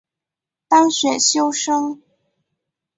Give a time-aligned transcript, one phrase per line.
[0.67, 2.01] 当选修生